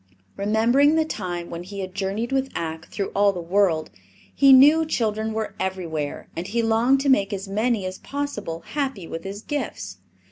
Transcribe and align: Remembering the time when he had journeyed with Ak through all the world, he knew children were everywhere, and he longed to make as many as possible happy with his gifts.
Remembering 0.35 0.95
the 0.95 1.05
time 1.05 1.51
when 1.51 1.61
he 1.61 1.81
had 1.81 1.93
journeyed 1.93 2.31
with 2.31 2.49
Ak 2.57 2.87
through 2.87 3.09
all 3.09 3.31
the 3.31 3.39
world, 3.39 3.91
he 4.33 4.51
knew 4.51 4.83
children 4.83 5.31
were 5.31 5.53
everywhere, 5.59 6.27
and 6.35 6.47
he 6.47 6.63
longed 6.63 7.01
to 7.01 7.07
make 7.09 7.31
as 7.31 7.47
many 7.47 7.85
as 7.85 7.99
possible 7.99 8.61
happy 8.73 9.05
with 9.05 9.23
his 9.25 9.43
gifts. 9.43 9.97